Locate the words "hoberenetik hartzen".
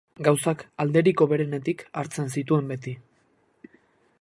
1.25-2.33